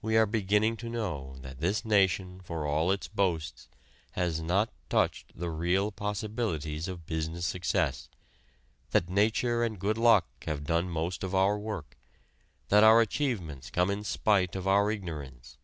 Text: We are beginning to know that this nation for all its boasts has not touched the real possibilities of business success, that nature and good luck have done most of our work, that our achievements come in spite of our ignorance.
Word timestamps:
We 0.00 0.16
are 0.16 0.24
beginning 0.24 0.78
to 0.78 0.88
know 0.88 1.36
that 1.42 1.60
this 1.60 1.84
nation 1.84 2.40
for 2.40 2.66
all 2.66 2.90
its 2.90 3.06
boasts 3.06 3.68
has 4.12 4.40
not 4.40 4.70
touched 4.88 5.38
the 5.38 5.50
real 5.50 5.92
possibilities 5.92 6.88
of 6.88 7.04
business 7.04 7.44
success, 7.44 8.08
that 8.92 9.10
nature 9.10 9.62
and 9.62 9.78
good 9.78 9.98
luck 9.98 10.24
have 10.46 10.64
done 10.64 10.88
most 10.88 11.22
of 11.22 11.34
our 11.34 11.58
work, 11.58 11.98
that 12.70 12.82
our 12.82 13.02
achievements 13.02 13.68
come 13.68 13.90
in 13.90 14.04
spite 14.04 14.56
of 14.56 14.66
our 14.66 14.90
ignorance. 14.90 15.58